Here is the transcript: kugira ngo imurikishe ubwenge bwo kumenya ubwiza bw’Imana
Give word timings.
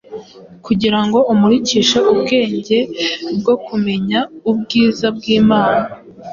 kugira 0.65 0.99
ngo 1.05 1.19
imurikishe 1.33 1.97
ubwenge 2.13 2.77
bwo 3.39 3.55
kumenya 3.65 4.19
ubwiza 4.51 5.07
bw’Imana 5.15 5.89